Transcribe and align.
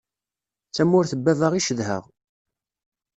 D 0.67 0.71
tamurt 0.75 1.11
n 1.15 1.19
baba 1.25 1.47
i 1.55 1.61
cedheɣ. 1.67 2.03